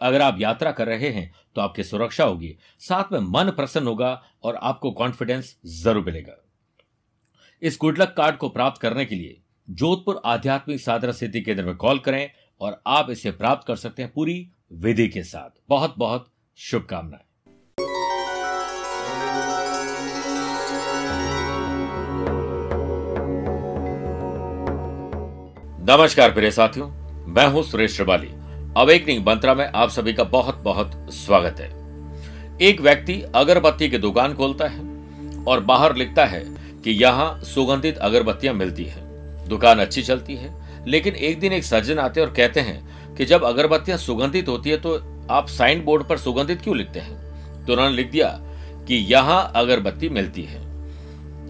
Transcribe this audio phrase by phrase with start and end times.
[0.00, 4.22] अगर आप यात्रा कर रहे हैं तो आपकी सुरक्षा होगी। साथ में मन प्रसन्न होगा
[4.44, 6.32] और आपको कॉन्फिडेंस ज़रूर मिलेगा।
[7.62, 11.98] इस गुडलक कार्ड को प्राप्त करने के लिए जोधपुर आध्यात्मिक साधना सिद्धि केंद्र में कॉल
[11.98, 17.22] करें और आप इसे प्राप्त कर सकते हैं पूरी विधि के साथ। बहुत बहुत शुभकामनाएँ।
[25.88, 26.88] नमस्कार प्रिय साथियों,
[27.26, 28.43] मैं हूँ सुरेश श्रिवाली।
[28.76, 31.66] अवेकनिंग मंत्रा में आप सभी का बहुत बहुत स्वागत है।
[32.60, 36.40] एक व्यक्ति अगरबत्ती की दुकान खोलता है और बाहर लिखता है
[36.84, 40.50] कि यहाँ सुगंधित अगरबत्तियाँ मिलती हैं। दुकान अच्छी चलती है,
[40.86, 44.76] लेकिन एक दिन एक सज्जन आते और कहते हैं कि जब अगरबत्तियाँ सुगंधित होती है
[44.76, 44.96] तो
[45.30, 47.64] आप साइन बोर्ड पर सुगंधित क्यों लिखते हैं?
[47.66, 48.28] तो उन्होंने लिख दिया
[48.88, 50.62] कि यहाँ अगरबत्ती मिलती है।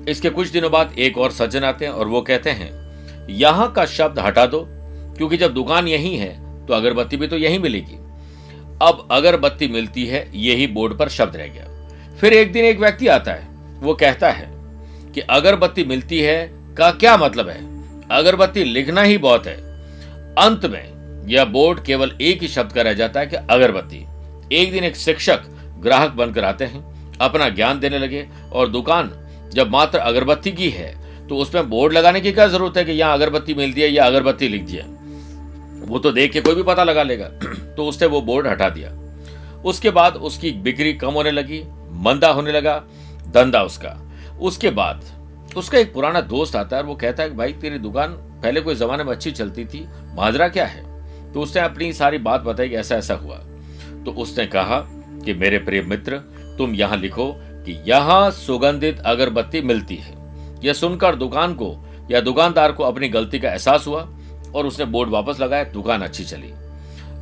[0.08, 2.72] इसके कुछ दिनों बाद एक और सज्जन आते हैं और वो कहते हैं,
[3.30, 4.66] यहाँ का शब्द हटा दो,
[5.16, 7.98] क्योंकि जब दुकान यही है तो अगरबत्ती भी तो यही मिलेगी।
[8.82, 13.06] अब अगरबत्ती मिलती है, यही बोर्ड पर शब्द रह गया। फिर एक दिन एक व्यक्ति
[13.08, 13.48] आता है,
[13.80, 14.48] वो कहता है
[15.14, 17.58] कि अगरबत्ती मिलती है का क्या मतलब है?
[18.10, 19.56] अगरबत्ती लिखना ही बहुत है।
[20.38, 24.04] अंत में यह बोर्ड केवल एक ही शब्द का रह जाता है कि अगरबत्ती।
[24.52, 25.42] एक दिन एक शिक्षक
[25.80, 26.82] ग्राहक बनकर आते हैं,
[27.20, 29.10] अपना ज्ञान देने लगे और दुकान
[29.54, 30.92] जब मात्र अगरबत्ती की है
[31.28, 34.48] तो उसमें बोर्ड लगाने की क्या ज़रूरत है कि यहाँ अगरबत्ती मिलती है या अगरबत्ती
[34.48, 34.84] लिख दिया?
[35.84, 37.28] वो तो देख के कोई भी पता लगा लेगा।
[37.76, 38.90] तो उसने वो बोर्ड हटा दिया।
[39.62, 41.62] उसके बाद उसकी बिक्री कम होने लगी,
[41.92, 42.82] मंदा होने लगा,
[43.28, 44.00] धंधा उसका।
[44.40, 45.04] उसके बाद
[45.56, 48.60] उसका एक पुराना दोस्त आता है और वो कहता है कि भाई, तेरी दुकान पहले
[48.60, 50.82] कोई जमाने में अच्छी चलती थी, माजरा क्या है?
[51.32, 53.36] तो उसने अपनी सारी बात बताई कि ऐसा ऐसा हुआ।
[54.04, 54.78] तो उसने कहा
[55.24, 56.16] कि मेरे प्रिय मित्र,
[56.58, 60.14] तुम यहाँ लिखो कि यहाँ सुगंधित अगरबत्ती मिलती है।
[60.64, 61.76] यह सुनकर दुकान को
[62.10, 64.08] या दुकानदार को अपनी गलती का एहसास हुआ।
[64.54, 66.52] और उसने बोर्ड वापस लगाया, दुकान अच्छी चली।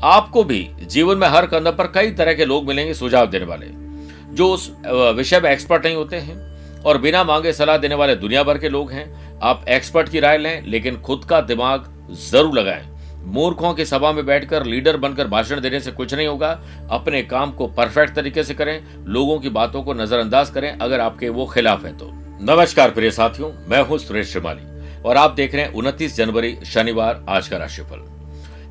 [0.04, 3.66] आपको भी जीवन में हर कदम पर कई तरह के लोग मिलेंगे सुझाव देने वाले,
[4.31, 4.70] जो उस
[5.16, 8.69] विषय में एक्सपर्ट नहीं होते हैं और बिना मांगे सलाह देने वाले दुनिया भर के
[8.69, 9.10] लोग हैं।
[9.41, 12.91] आप एक्सपर्ट की राय लें, लेकिन खुद का दिमाग ज़रूर लगाएँ।
[13.25, 16.49] मूर्खों की सभा में बैठकर लीडर बनकर भाषण देने से कुछ नहीं होगा।
[16.91, 21.28] अपने काम को परफेक्ट तरीके से करें, लोगों की बातों को नजरअंदाज करें, अगर आपके
[21.28, 22.10] वो खिलाफ है तो।
[22.44, 24.71] नमस्कार प्रिय साथियों, मैं हूँ सुरेश श्रीमाली।
[25.04, 28.04] और आप देख रहे हैं उनतीस जनवरी, शनिवार, आज का राशिफल।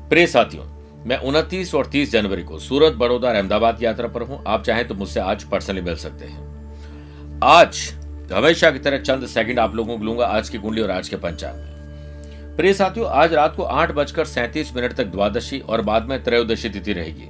[0.08, 0.64] प्रिय साथियों,
[1.06, 4.94] मैं उनतीस और तीस जनवरी को सूरत, बड़ौदा अहमदाबाद यात्रा पर हूँ। आप चाहें तो
[4.94, 7.92] मुझसे आज पर्सनली मिल सकते हैं। आज,
[8.32, 11.16] हमेशा की तरह चंद सेकंड आप लोगों को लूँगा आज की कुंडली और आज के
[11.16, 16.08] पंचांग में। प्रिय साथियों, आज रात को आठ बजकर सैंतीस मिनट तक द्वादशी और बाद
[16.08, 17.28] में त्रयोदशी तिथि रहेगी।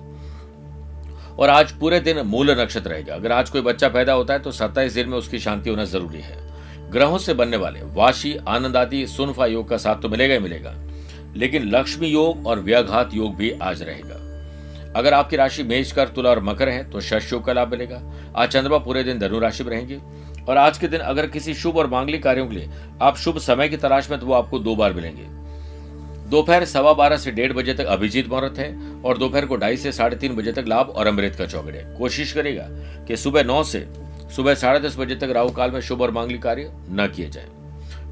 [1.39, 4.53] और आज पूरे दिन मूल नक्षत्र रहेगा। अगर आज कोई बच्चा पैदा होता है तो
[4.53, 6.52] सत्ताईस दिन में उसकी शांति होना ज़रूरी है।
[6.93, 10.75] ग्रहों से बनने वाले वाशी आनंद आदि सुनफा योग का साथ तो मिलेगा ही मिलेगा।
[11.37, 14.19] लेकिन लक्ष्मी योग और व्याघात योग भी आज रहेगा।
[14.97, 18.03] अगर आपकी राशि मेष कर, तुला और मकर है तो शश योग का लाभ मिलेगा।
[18.37, 19.99] आज चंद्रमा पूरे दिन धनु राशि में रहेंगे।
[20.45, 22.71] और आज के दिन अगर किसी शुभ और मांगलिक कार्यों के लिए
[23.03, 25.27] आप शुभ समय की तलाश में तो वो आपको दो बार मिलेंगे।
[26.31, 28.71] दोपहर सवा बारह से डेढ़ बजे तक अभिजीत मुहूर्त है
[29.03, 32.33] और दोपहर को ढाई से साढ़े तीन बजे तक लाभ और अमृत का चौगड़े कोशिश
[32.33, 32.67] करेगा
[33.07, 33.87] कि सुबह नौ से
[34.37, 37.49] सुबह साढ़े दस बजे तक राहु काल में शुभ और मांगलिक कार्य न किए जाए।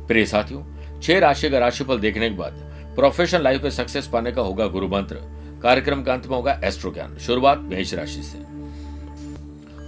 [0.07, 0.63] प्रिय साथियों,
[1.01, 2.53] छह राशि का राशिफल देखने के बाद
[2.97, 5.19] प्रोफेशनल लाइफ में सक्सेस पाने का होगा गुरु मंत्र।
[5.63, 8.39] कार्यक्रम का अंत में होगा एस्ट्रो ज्ञान शुरुआत मेष राशि से।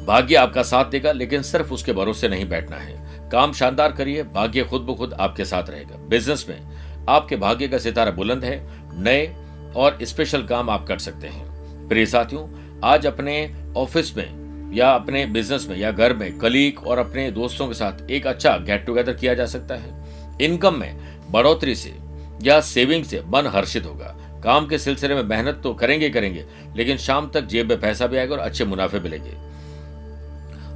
[0.06, 4.64] भाग्य आपका साथ देगा, लेकिन सिर्फ़ उसके भरोसे नहीं बैठना है। काम शानदार करिए, भाग्य
[4.64, 6.60] खुद ब खुद आपके साथ रहेगा। बिज़नेस में
[7.08, 9.34] आपके भाग्य का सितारा बुलंद है, नए
[9.76, 12.46] और स्पेशल काम आप कर सकते हैं। प्रिय साथियों,
[12.84, 14.41] आज अपने ऑफ़िस में
[14.72, 18.56] या अपने बिज़नेस में या घर में कलीग और अपने दोस्तों के साथ एक अच्छा
[18.58, 20.96] गेट टुगेदर किया जा सकता है। इनकम में
[21.30, 21.94] बढ़ोतरी से
[22.42, 26.44] या सेविंग से मन हर्षित होगा। काम के सिलसिले में मेहनत तो करेंगे करेंगे,
[26.76, 29.34] लेकिन शाम तक जेब में पैसा भी आएगा और अच्छे मुनाफे मिलेंगे।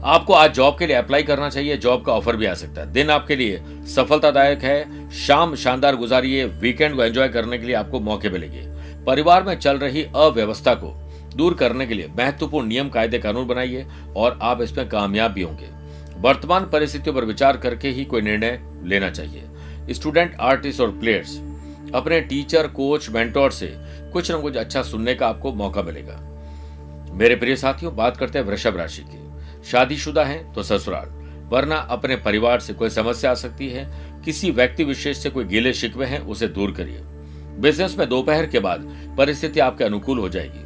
[0.04, 2.92] आपको आज जॉब के लिए अप्लाई करना चाहिए जॉब का ऑफ़र भी आ सकता है।
[2.92, 8.00] दिन आपके लिए सफलतादायक है। शाम शानदार गुजारिए। वीकेंड को एंजॉय करने के लिए आपको
[8.00, 8.62] मौके मिलेंगे।
[9.04, 10.92] परिवार में चल रही अव्यवस्था को
[11.36, 13.86] दूर करने के लिए महत्वपूर्ण नियम, कायदे, कानून बनाइए
[14.16, 15.68] और आप इसमें कामयाब भी होंगे।
[16.18, 19.42] वर्तमान परिस्थितियों पर विचार करके ही कोई निर्णय लेना चाहिए।
[19.90, 21.36] स्टूडेंट, आर्टिस्ट और प्लेयर्स,
[21.94, 23.74] अपने टीचर, कोच, मेंटोर से
[24.12, 26.22] कुछ न कुछ अच्छा सुनने का आपको मौका मिलेगा।
[27.12, 29.24] मेरे प्रिय साथियों, बात करते हैं वृषभ राशि की।
[29.70, 31.08] शादीशुदा है तो ससुराल,
[31.48, 33.86] वरना अपने परिवार से कोई समस्या आ सकती है।
[34.24, 37.00] किसी व्यक्ति विशेष से कोई गीले शिकवे हैं, उसे दूर करिए।
[37.60, 38.80] बिज़नेस में दोपहर के बाद
[39.18, 40.65] परिस्थिति आपके अनुकूल हो जाएगी।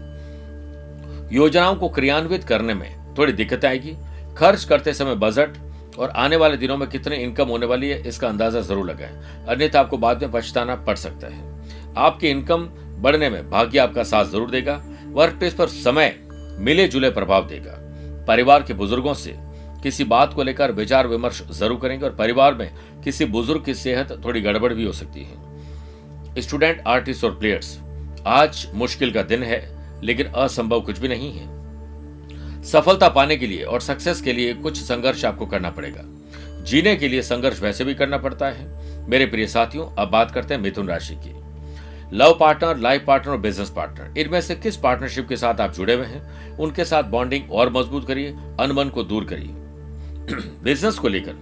[1.32, 3.96] योजनाओं को क्रियान्वित करने में थोड़ी दिक्कत आएगी।
[4.36, 5.56] खर्च करते समय बजट
[5.98, 9.80] और आने वाले दिनों में कितने इनकम होने वाली है, इसका अंदाज़ा ज़रूर लगाएँ। अन्यथा
[9.80, 12.68] आपको बाद में पछताना पड़ सकता है। आपकी इनकम
[12.98, 16.14] बढ़ने में भाग्य आपका साथ ज़रूर देगा वर्क प्लेस पर समय
[16.58, 17.76] मिले जुले प्रभाव देगा।
[18.26, 19.34] परिवार के बुज़ुर्गों से
[19.82, 22.70] किसी बात को लेकर विचार विमर्श ज़रूर करेंगे और परिवार में
[23.04, 27.78] किसी बुज़ुर्ग की सेहत थोड़ी गड़बड़ भी हो सकती है। स्टूडेंट, आर्टिस्ट और प्लेयर्स,
[28.26, 29.60] आज मुश्किल का दिन है।
[30.04, 31.60] लेकिन असंभव कुछ भी नहीं है।
[32.62, 36.04] सफलता पाने के लिए और सक्सेस के लिए कुछ संघर्ष आपको करना पड़ेगा।
[36.64, 40.54] जीने के लिए संघर्ष वैसे भी करना पड़ता है। मेरे प्रिय साथियों, अब बात करते
[40.54, 41.40] हैं मिथुन राशि की।
[42.12, 45.94] लव पार्टनर, लाइफ पार्टनर और बिज़नेस पार्टनर इनमें से किस पार्टनरशिप के साथ आप जुड़े
[45.94, 46.50] हुए हैं?
[46.56, 48.28] उनके साथ बॉन्डिंग और मज़बूत करिए
[48.60, 49.48] अनमन को दूर करिए।
[50.64, 51.34] बिज़नेस को लेकर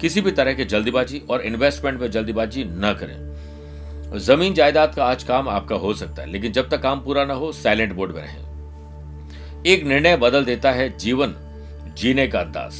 [0.00, 3.26] किसी भी तरह की जल्दीबाजी और इन्वेस्टमेंट में जल्दीबाजी न करें।
[4.14, 7.34] ज़मीन जायदाद का आज काम आपका हो सकता है, लेकिन जब तक काम पूरा ना
[7.34, 11.34] हो साइलेंट बोर्ड में रहें। एक निर्णय बदल देता है जीवन,
[11.98, 12.74] जीने का अंदाज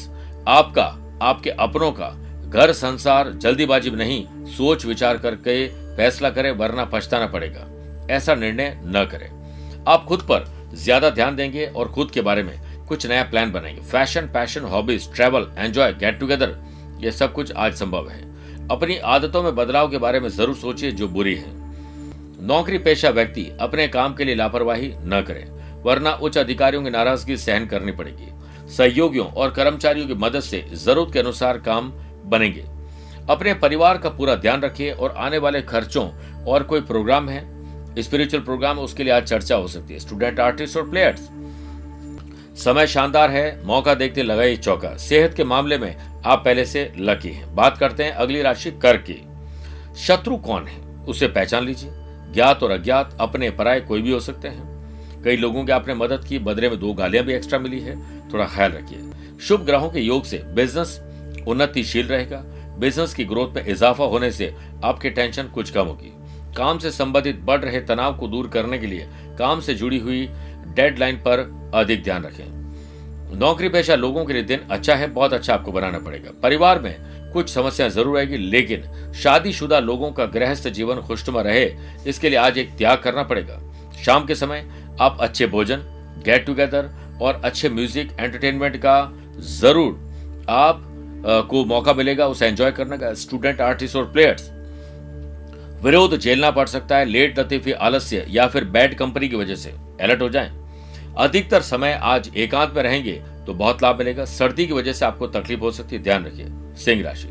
[0.48, 0.84] आपका,
[1.22, 2.08] आपके अपनों का,
[2.48, 7.66] घर, संसार, जल्दीबाजी में नहीं, सोच विचार करके फैसला करें, वरना पछताना पड़ेगा।
[8.14, 10.44] ऐसा निर्णय न करें। आप खुद पर
[10.74, 15.12] ज़्यादा ध्यान देंगे और खुद के बारे में कुछ नया प्लान बनाएँगे। Fashion passion hobbies
[15.14, 16.56] travel enjoy get together
[17.00, 18.25] ये सब कुछ आज संभव है।
[18.70, 21.50] अपनी आदतों में बदलाव के बारे में ज़रूर सोचिए जो बुरी है।
[22.46, 27.36] नौकरी पेशा व्यक्ति अपने काम के लिए लापरवाही न करें, वरना उच्च अधिकारियों की नाराज़गी
[27.36, 28.32] सहन करनी पड़ेगी।
[28.72, 31.92] सहयोगियों और कर्मचारियों की मदद से ज़रूरत के अनुसार काम
[32.24, 32.64] बनेंगे।
[33.30, 36.08] अपने परिवार का पूरा ध्यान रखिए और आने वाले खर्चों
[36.44, 37.44] और कोई प्रोग्राम है?
[38.02, 41.28] स्पिरिचुअल प्रोग्राम, उसके लिए आज चर्चा हो सकती है। स्टूडेंट, आर्टिस्ट और प्लेयर्स।
[42.56, 47.28] समय शानदार है, मौका देखते लगाई चौका। सेहत के मामले में आप पहले से लकी
[47.28, 49.26] हैं। बात करते हैं अगली राशि कर की।
[49.96, 50.80] शत्रु कौन है?
[51.04, 51.90] उसे पहचान लीजिए।
[52.34, 54.76] ज्ञात और अज्ञात अपने पराये कोई भी हो सकते हैं।
[55.22, 58.44] कई लोगों की आपने मदद की, बदले में दो गालियाँ भी एक्स्ट्रा मिली है। थोड़ा
[58.44, 58.98] ख्याल रखिए।
[59.40, 61.00] शुभ ग्रहों के योग से बिज़नेस
[61.48, 62.44] उन्नतिशील रहेगा।
[62.78, 64.54] बिज़नेस की ग्रोथ में इजाफा होने से
[64.84, 66.12] आपकी टेंशन कुछ कम होगी।
[66.56, 69.08] काम से संबंधित बढ़ रहे तनाव को दूर करने के लिए
[69.38, 70.30] काम से जुड़ी हुई
[70.66, 75.54] डेडलाइन पर अधिक ध्यान रखें। नौकरी पेशा लोगों के लिए दिन अच्छा है, बहुत अच्छा
[75.54, 76.94] आपको बनाना पड़ेगा। परिवार में
[77.32, 81.64] कुछ समस्या ज़रूर आएगी, लेकिन शादीशुदा लोगों का गृहस्थ जीवन खुशनुमा रहे,
[82.06, 83.60] इसके लिए आज एक त्याग करना पड़ेगा।
[84.04, 84.64] शाम के समय
[85.00, 85.82] आप अच्छे भोजन
[86.24, 86.90] गेट टुगेदर
[87.22, 89.12] और अच्छे म्यूज़िक एंटरटेनमेंट का
[89.52, 90.82] ज़रूर आप
[91.50, 94.50] को मौका मिलेगा, उसे एंजॉय करने का। स्टूडेंट आर्टिस्ट और प्लेयर्स
[95.82, 99.74] विरोध झेलना पड़ सकता है लेट लतीफी, आलस्य या फिर बैड कंपनी की वजह से।
[100.02, 100.50] अलर्ट हो जाएँ।
[101.16, 103.12] अधिकतर समय आज एकांत में रहेंगे
[103.46, 106.46] तो बहुत लाभ मिलेगा। सर्दी की वजह से आपको तकलीफ़ हो सकती है। ध्यान रखिए,
[106.76, 107.28] सिंह राशि।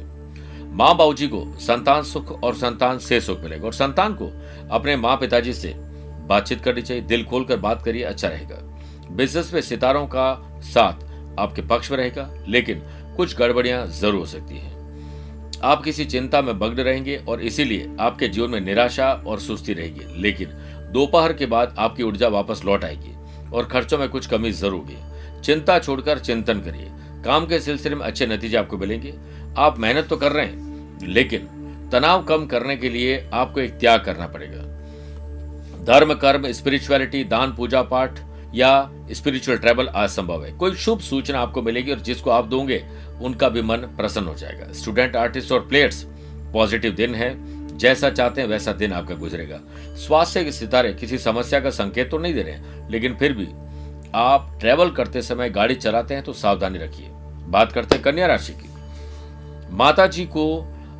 [0.71, 4.31] माँ बाबूजी को संतान सुख और संतान से सुख मिलेगा और संतान को
[4.71, 5.73] अपने माँ पिताजी से
[6.27, 8.57] बातचीत करनी चाहिए। दिल खोलकर बात करिए अच्छा रहेगा।
[9.11, 11.03] बिज़नेस में सितारों का साथ
[11.39, 12.81] आपके पक्ष में रहेगा, लेकिन
[13.17, 14.73] कुछ गड़बड़ियाँ ज़रूर हो सकती हैं।
[15.63, 20.21] आप किसी चिंता में बग्न रहेंगे और इसीलिए आपके जीवन में निराशा और सुस्ती रहेगी,
[20.21, 20.49] लेकिन
[20.93, 23.14] दोपहर के बाद आपकी ऊर्जा वापस लौट आएगी।
[23.55, 24.97] और खर्चों में कुछ कमी ज़रूर होगी।
[25.43, 26.89] चिंता छोड़कर चिंतन करिए।
[27.25, 29.13] काम के सिलसिले में अच्छे नतीजे आपको मिलेंगे।
[29.57, 31.47] आप मेहनत तो कर रहे हैं, लेकिन
[31.91, 34.63] तनाव कम करने के लिए आपको एक त्याग करना पड़ेगा।
[35.85, 38.19] धर्म, कर्म स्पिरिचुअलिटी दान, पूजा पाठ
[38.55, 42.83] या स्पिरिचुअल ट्रैवल आज संभव है। कोई शुभ सूचना आपको मिलेगी और जिसको आप दोगे,
[43.21, 46.03] उनका भी मन प्रसन्न हो जाएगा। स्टूडेंट आर्टिस्ट और प्लेयर्स
[46.53, 47.29] पॉजिटिव दिन है।
[47.75, 49.59] जैसा चाहते हैं वैसा दिन आपका गुजरेगा।
[49.97, 53.47] स्वास्थ्य के सितारे, किसी समस्या का संकेत तो नहीं दे रहे लेकिन फिर भी
[54.15, 57.07] आप ट्रेवल करते समय गाड़ी चलाते हैं तो सावधानी रखिए।
[57.47, 58.69] बात करते हैं कन्या राशि की।
[59.71, 60.45] माता जी को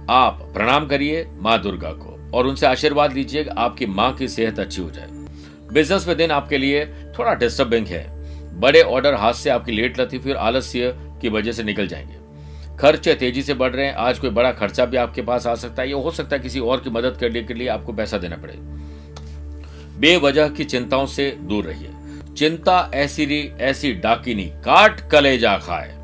[0.10, 4.82] आप प्रणाम करिए माँ दुर्गा को और उनसे आशीर्वाद लीजिए आपकी माँ की सेहत अच्छी
[4.82, 5.08] हो जाए।
[5.74, 6.86] बिज़नेस में दिन आपके लिए
[7.20, 8.04] थोड़ा डिस्टर्बिंग है।
[8.60, 12.25] बड़े ऑर्डर हाथ से आपकी लेट लती फिर आलस्य की वजह से निकल जाएँगे।
[12.80, 15.82] खर्चे तेज़ी से बढ़ रहे हैं। आज कोई बड़ा खर्चा भी आपके पास आ सकता
[15.82, 18.36] है। या हो सकता है किसी और की मदद करने के लिए आपको पैसा देना
[18.36, 18.54] पड़े।
[20.00, 21.90] बेवजह की चिंताओं से दूर रहिए।
[22.38, 25.96] चिंता ऐसी ऐसी डाकिनी काट कलेजा खाए।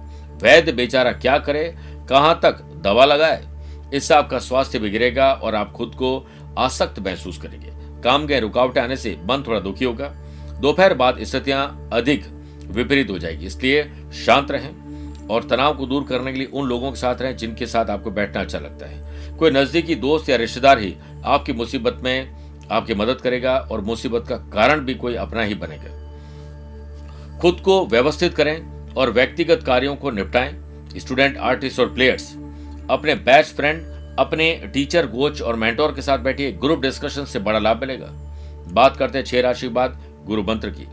[0.44, 1.76] वैद्य बेचारा क्या करे?
[2.10, 3.48] कहाँ तक दवा लगाए?
[3.94, 8.96] इससे आपका स्वास्थ्य बिगड़ेगा और आप खुद को आसक्त महसूस करेंगे। काम गए रुकावटें आने
[8.96, 10.08] से मन थोड़ा दुखी होगा।
[10.62, 12.26] दोपहर बाद स्थितियाँ अधिक
[12.66, 13.92] विपरीत हो जाएगी। इसलिए
[14.26, 14.91] शांत रहें।
[15.30, 18.12] और तनाव को दूर करने के लिए उन लोगों के साथ रहें जिनके साथ आपको
[18.12, 23.22] बैठना अच्छा लगता है। कोई नजदीकी दोस्त या रिश्तेदार ही आपकी मुसीबत में आपकी मदद
[23.22, 26.00] करेगा और मुसीबत का कारण भी कोई अपना ही बनेगा।
[27.40, 30.56] खुद को व्यवस्थित करें और व्यक्तिगत कार्यों को निपटाएँ।
[30.98, 32.32] स्टूडेंट, आर्टिस्ट और प्लेयर्स,
[32.90, 33.86] अपने बैच फ्रेंड,
[34.20, 38.08] अपने टीचर, कोच और मेंटोर के साथ बैठिए। ग्रुप डिस्कशन से बड़ा लाभ मिलेगा।
[38.72, 40.86] बात करते हैं छह राशि बाद गुरु मंत्र की।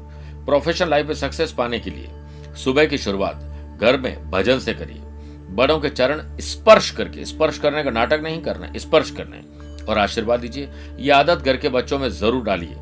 [0.45, 2.09] प्रोफेशनल लाइफ में सक्सेस पाने के लिए
[2.57, 3.48] सुबह की शुरुआत।
[3.81, 5.03] घर में भजन से करिए।
[5.51, 9.37] बड़ों के चरण स्पर्श करके, स्पर्श करने का नाटक नहीं करना, स्पर्श करना।
[9.85, 10.69] और आशीर्वाद दीजिए,
[10.99, 12.77] ये आदत घर के बच्चों में ज़रूर डालिए।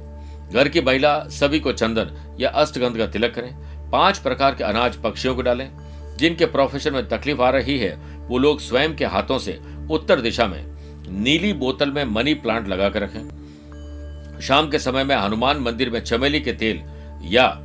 [0.53, 3.57] घर की महिला सभी को चंदन या अष्टगंध का तिलक करें।
[3.91, 5.71] पाँच प्रकार के अनाज पक्षियों को डालें।
[6.17, 7.97] जिनके प्रोफेशन में तकलीफ़ आ रही है,
[8.29, 9.61] वो लोग स्वयं के हाथों से
[9.91, 10.65] उत्तर दिशा में
[11.09, 16.01] नीली बोतल में मनी प्लांट लगा कर रखें। शाम के समय में हनुमान मंदिर में
[16.01, 16.83] चमेली के तेल
[17.23, 17.63] या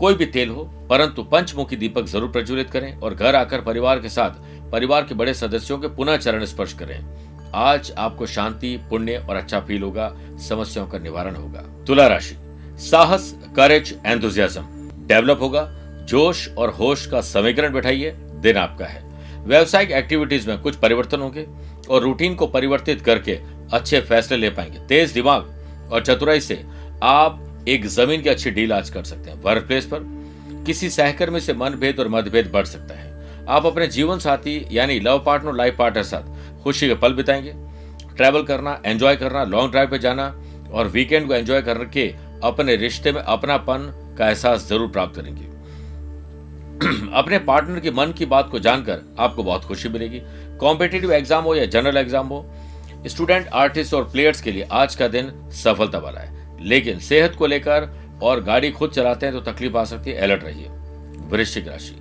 [0.00, 4.08] कोई भी तेल हो, परंतु पंचमुखी दीपक ज़रूर प्रज्वलित करें और घर आकर परिवार के
[4.08, 4.30] साथ,
[4.70, 6.98] परिवार के बड़े सदस्यों के पुनः चरण स्पर्श करें।
[7.54, 10.12] आज आपको शांति, पुण्य और अच्छा फील होगा,
[10.48, 12.36] समस्याओं का निवारण होगा। तुला राशि।
[12.80, 14.62] साहस करेज एंथुजियाज्म
[15.06, 15.64] डेवलप होगा,
[16.08, 19.02] जोश और होश का समीकरण बैठाइए, दिन आपका है।
[19.44, 21.46] व्यवसायिक एक्टिविटीज़ में कुछ परिवर्तन होंगे
[21.90, 23.38] और रूटीन को परिवर्तित करके
[23.72, 26.62] अच्छे फैसले ले पाएँगे। तेज दिमाग और चतुराई से
[27.02, 30.06] आप एक ज़मीन की अच्छी डील आज कर सकते हैं। वर्क प्लेस पर
[30.66, 33.08] किसी सहकर्मी से मनभेद और मतभेद बढ़ सकता है।
[33.48, 37.52] आप अपने जीवन साथी, यानी लव पार्टनर लाइफ पार्टनर साथ खुशी के पल बिताएँगे।
[38.16, 40.26] ट्रैवल करना एंजॉय करना लॉन्ग ड्राइव पे जाना
[40.72, 42.06] और वीकेंड को एंजॉय करके
[42.44, 45.48] अपने रिश्ते में अपनापन का एहसास ज़रूर प्राप्त करेंगे।
[47.14, 50.20] अपने पार्टनर के मन की बात को जानकर आपको बहुत खुशी मिलेगी।
[50.60, 52.44] कॉम्पिटेटिव एग्ज़ाम हो या जनरल एग्ज़ाम हो
[53.06, 57.46] स्टूडेंट आर्टिस्ट और प्लेयर्स के लिए आज का दिन सफलता वाला है। लेकिन सेहत को
[57.46, 57.88] लेकर
[58.22, 60.68] और गाड़ी खुद चलाते हैं तो तकलीफ़ आ सकती है। अलर्ट रहिए।
[61.30, 61.96] वृश्चिक राशि।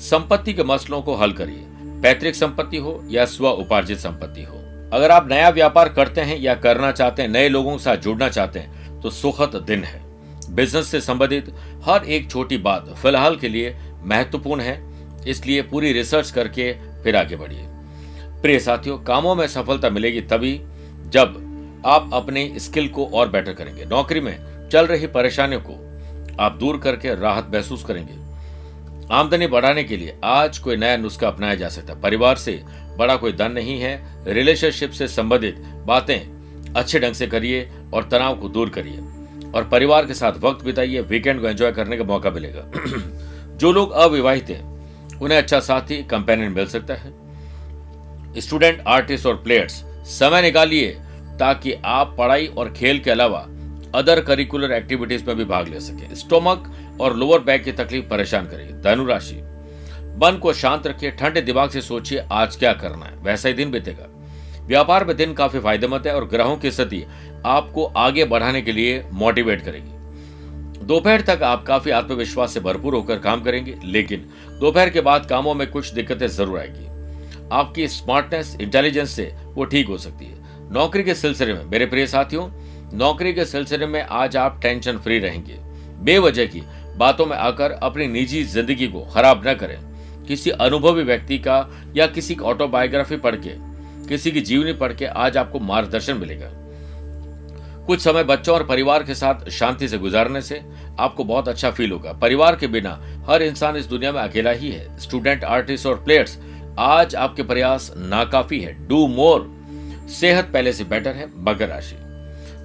[0.00, 1.64] संपत्ति के मसलों को हल करिए।
[2.02, 4.54] पैतृक संपत्ति हो या स्व उपार्जित संपत्ति हो।
[4.92, 8.28] अगर आप नया व्यापार करते हैं या करना चाहते हैं, नए लोगों के साथ जुड़ना
[8.28, 10.00] चाहते हैं तो सुखद दिन है।
[10.50, 14.80] बिज़नेस से संबंधित हर एक छोटी बात फ़िलहाल के लिए महत्वपूर्ण है।
[15.28, 16.72] इसलिए पूरी रिसर्च करके
[17.02, 17.64] फिर आगे बढ़िए।
[18.42, 20.60] प्रिय साथियों, कामों में सफलता मिलेगी तभी
[21.06, 21.42] जब
[21.86, 25.86] आप अपने स्किल को और बेटर करेंगे। नौकरी में चल रही परेशानियों को
[26.40, 28.26] आप दूर करके राहत महसूस करेंगे।
[29.14, 32.64] आमदनी बढ़ाने के लिए आज कोई नया नुस्खा अपनाया जा सकता। है परिवार से
[32.98, 36.20] बड़ा कोई धन नहीं है। रिलेशनशिप से संबंधित बातें
[36.74, 38.98] अच्छे ढंग से करिए और तनाव को दूर करिए।
[39.50, 42.64] और परिवार के साथ वक्त बिताइए। वीकेंड को एंजॉय करने का मौका मिलेगा।
[43.56, 44.76] जो लोग अविवाहित हैं,
[45.18, 47.12] उन्हें अच्छा साथी, कंपेनियन मिल सकता है।
[48.40, 49.72] स्टूडेंट, आर्टिस्ट और प्लेयर्स,
[50.04, 51.00] समय निकालिए।
[51.38, 53.46] ताकि आप पढ़ाई और खेल के अलावा
[53.94, 58.46] अदर करिकुलर एक्टिविटीज़ में भी भाग ले सके। स्टोमक और लोअर बैक की तकलीफ़ परेशान
[58.46, 59.42] करेगी धनुराशि
[60.16, 63.16] मन को शांत रखिए, ठंडे दिमाग से सोचिए, आज क्या करना है?
[63.22, 64.06] वैसा ही दिन बीतेगा।
[64.66, 67.04] व्यापार में दिन काफ़ी फ़ायदेमंद है और ग्रहों की स्थिति
[67.46, 73.18] आपको आगे बढ़ाने के लिए मोटिवेट करेगी। दोपहर तक आप काफ़ी आत्मविश्वास से भरपूर होकर
[73.18, 74.26] काम करेंगे, लेकिन
[74.60, 76.86] दोपहर के बाद कामों में कुछ दिक्कतें ज़रूर आएगी।
[77.52, 80.35] आपकी स्मार्टनेस इंटेलिजेंस से वो ठीक हो सकती है।
[80.72, 82.48] नौकरी के सिलसिले में, मेरे प्रिय साथियों,
[82.94, 85.58] नौकरी के सिलसिले में आज आप टेंशन फ्री रहेंगे।
[86.04, 86.62] बेवजह की
[86.96, 89.78] बातों में आकर अपनी निजी ज़िंदगी को खराब न करें।
[90.26, 91.58] किसी अनुभवी व्यक्ति का
[91.96, 93.54] या किसी की ऑटोबायोग्राफी पढ़ के,
[94.08, 96.50] किसी की जीवनी पढ़ के आज आपको मार्गदर्शन मिलेगा।
[97.86, 100.60] कुछ समय बच्चों और परिवार के साथ शांति से गुजारने से
[101.00, 104.70] आपको बहुत अच्छा फील होगा। परिवार के बिना हर इंसान इस दुनिया में अकेला ही
[104.70, 106.38] है। स्टूडेंट आर्टिस्ट और प्लेयर्स
[106.78, 109.54] आज आपके प्रयास नाकाफी है। डू मोर
[110.08, 111.96] सेहत पहले से बेटर है मकर राशि।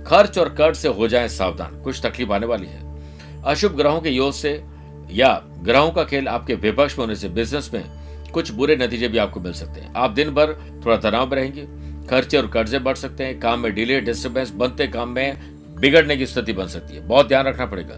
[0.08, 4.10] खर्च और कर्ज से हो जाए सावधान, कुछ तकलीफ़ आने वाली है। अशुभ ग्रहों के
[4.10, 4.64] योग से
[5.12, 7.84] या ग्रहों का खेल आपके विपक्ष में होने से बिज़नेस में
[8.32, 10.54] कुछ बुरे नतीजे भी आपको मिल सकते हैं। आप दिन भर
[10.86, 11.68] थोड़ा तनाव में रहेंगे।
[12.08, 15.38] खर्चे और कर्जे बढ़ सकते हैं, काम में डिले डिस्टर्बेंस बनते काम में
[15.80, 17.96] बिगड़ने की स्थिति बन सकती है। बहुत ध्यान रखना पड़ेगा।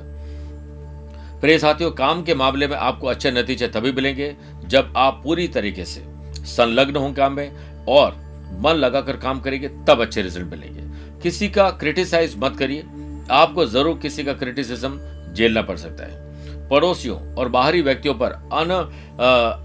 [1.41, 4.35] प्रिय साथियों, काम के मामले में आपको अच्छे नतीजे तभी मिलेंगे
[4.65, 6.03] जब आप पूरी तरीके से
[6.45, 7.51] संलग्न हों काम में
[7.87, 8.22] और
[8.55, 10.81] मन लगाकर काम करेंगे, तब अच्छे रिज़ल्ट मिलेंगे।
[11.21, 12.83] किसी का क्रिटिसाइज मत करिए।
[13.31, 18.71] आपको ज़रूर किसी का क्रिटिसिज्म झेलना पड़ सकता है। पड़ोसियों और बाहरी व्यक्तियों पर अन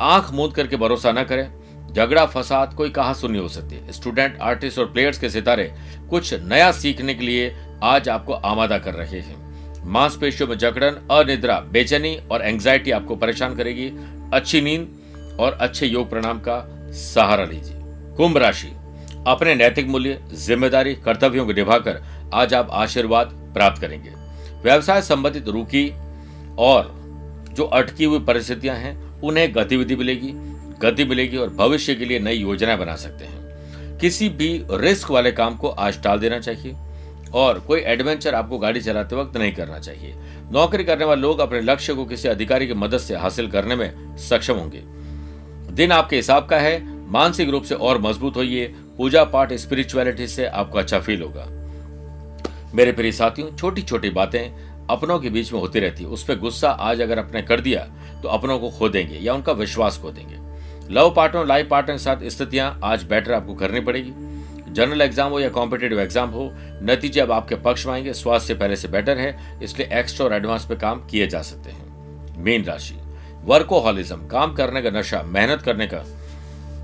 [0.01, 1.49] आँख मूंद करके भरोसा न करें।
[1.89, 5.73] झगड़ा, फसाद, कोई कहा सुनी हो सकती। है स्टूडेंट आर्टिस्ट और प्लेयर्स के सितारे
[6.11, 9.37] कुछ नया सीखने के लिए आज आपको आमादा कर रहे हैं।
[9.85, 13.91] मांसपेशियों में जकड़न, अनिद्रा, बेचैनी और एंग्जाइटी आपको परेशान करेगी।
[14.35, 16.65] अच्छी नींद और अच्छे योग प्रणाम का
[16.95, 17.77] सहारा लीजिए।
[18.17, 18.69] कुंभ राशि
[19.27, 22.03] अपने नैतिक मूल्य, ज़िम्मेदारी, कर्तव्यों को निभाकर
[22.35, 24.11] आज आप आशीर्वाद प्राप्त करेंगे।
[24.63, 25.89] व्यवसाय संबंधित रुकी
[26.59, 26.95] और
[27.53, 30.33] जो अटकी हुई परिस्थितियाँ हैं, उन्हें गतिविधि मिलेगी,
[30.81, 35.33] गति मिलेगी और भविष्य के लिए नई योजनाएँ बना सकते हैं। किसी भी रिस्क वाले
[35.33, 36.77] काम को आज टाल देना चाहिए
[37.35, 40.15] और कोई एडवेंचर आपको गाड़ी चलाते वक्त नहीं करना चाहिए।
[40.53, 44.17] नौकरी करने वाले लोग अपने लक्ष्य को किसी अधिकारी की मदद से हासिल करने में
[44.19, 44.83] सक्षम होंगे।
[45.75, 50.47] दिन आपके हिसाब का है, मानसिक रूप से और मज़बूत होइए पूजा पाठ स्पिरिचुअलिटी से
[50.47, 51.45] आपको अच्छा फील होगा।
[52.75, 54.41] मेरे प्रिय साथियों छोटी छोटी बातें
[54.91, 57.87] अपनों के बीच में होती रहती है। उस पर गुस्सा आज अगर अपने कर दिया
[58.23, 60.37] तो अपनों को खो देंगे या उनका विश्वास खो देंगे।
[60.95, 64.13] लव पार्टनर लाइफ पार्टनर के साथ स्थितियाँ आज बेटर आपको करनी पड़ेगी।
[64.73, 66.51] जनरल एग्ज़ाम हो या कॉम्पिटेटिव एग्ज़ाम हो,
[66.83, 70.65] नतीजे अब आपके पक्ष में आएँगे। स्वास्थ्य पहले से बेटर है, इसलिए एक्स्ट्रा और एडवांस
[70.65, 72.99] पे काम किए जा सकते हैं। मेन राशि
[73.45, 76.05] वर्कोहॉलिज्म काम करने का नशा, मेहनत करने का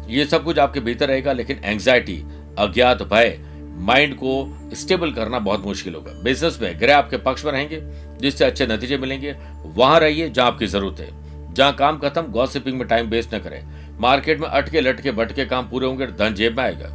[0.09, 2.25] ये सब कुछ आपके भीतर रहेगा, लेकिन एंग्जाइटी
[2.59, 3.39] अज्ञात भय
[3.77, 7.83] माइंड को स्टेबल करना बहुत मुश्किल होगा। बिज़नेस में ग्रह आपके पक्ष में रहेंगे,
[8.21, 12.89] जिससे अच्छे नतीजे मिलेंगे। वहाँ रहिए जहाँ आपकी ज़रूरत है। जहाँ काम खत्म गॉसिपिंग में
[12.89, 13.65] टाइम वेस्ट न करें।
[14.01, 16.89] मार्केट में अटके लटके बटके काम पूरे होंगे, धन जेब में आएगा।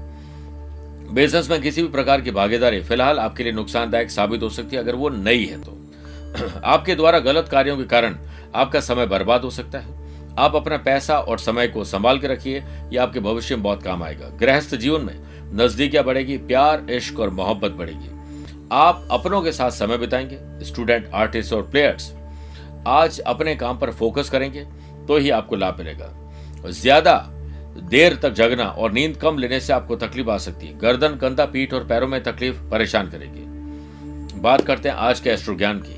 [1.11, 4.81] बिज़नेस में किसी भी प्रकार की भागीदारी, फ़िलहाल आपके लिए नुकसानदायक साबित हो सकती है,
[4.81, 5.91] अगर वो नहीं है तो।
[6.63, 8.17] आपके द्वारा गलत कार्यों के कारण
[8.55, 9.98] आपका समय बर्बाद हो सकता है।
[10.39, 14.03] आप अपना पैसा और समय को संभाल के रखिए यह आपके भविष्य में बहुत काम
[14.03, 15.15] आएगा। गृहस्थ जीवन में
[15.55, 18.09] नजदीकियाँ बढ़ेगी, प्यार, इश्क और मोहब्बत बढ़ेगी।
[18.71, 22.13] आप अपनों के साथ समय बिताएँगे, स्टूडेंट, आर्टिस्ट और प्लेयर्स,
[22.87, 24.65] आज अपने काम पर फोकस करेंगे
[25.07, 26.13] तो ही आपको लाभ मिलेगा।
[26.69, 27.15] ज़्यादा
[27.81, 31.45] देर तक जगना और नींद कम लेने से आपको तकलीफ़ आ सकती है। गर्दन, कंधा,
[31.45, 35.97] पीठ और पैरों में तकलीफ़ परेशान करेगी। बात करते हैं आज के एस्ट्रो ज्ञान की।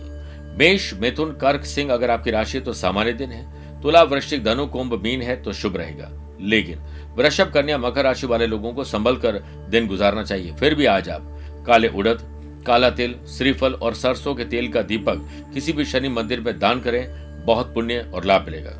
[0.57, 3.45] मेष मिथुन कर्क सिंह अगर आपकी राशि तो सामान्य दिन है।
[3.83, 6.09] तुला वृश्चिक धनु कुंभ मीन है तो शुभ रहेगा।
[6.41, 6.79] लेकिन
[7.17, 9.39] वृषभ कन्या मकर राशि वाले लोगों को संभल कर
[9.69, 12.21] दिन गुजारना चाहिए। फिर भी आज आप काले उड़द,
[12.67, 16.81] काला तिल, श्रीफल और सरसों के तेल का दीपक किसी भी शनि मंदिर में दान
[16.81, 17.05] करें,
[17.45, 18.71] बहुत पुण्य और लाभ मिलेगा।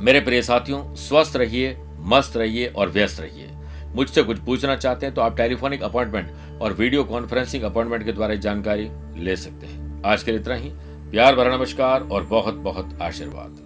[0.00, 3.48] मेरे प्रिय साथियों, स्वस्थ रहिए, मस्त रहिए और व्यस्त रहिए।
[3.88, 8.34] मुझसे कुछ पूछना चाहते हैं तो आप टेलीफोनिक अपॉइंटमेंट और वीडियो कॉन्फ्रेंसिंग अपॉइंटमेंट के द्वारा
[8.34, 10.70] जानकारी ले सकते हैं। आज के लिए इतना ही।
[11.10, 13.63] प्यार भरा नमस्कार और बहुत बहुत आशीर्वाद।